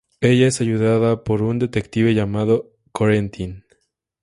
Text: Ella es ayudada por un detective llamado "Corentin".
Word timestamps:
Ella 0.19 0.47
es 0.47 0.61
ayudada 0.61 1.23
por 1.23 1.43
un 1.43 1.59
detective 1.59 2.15
llamado 2.15 2.71
"Corentin". 2.91 3.65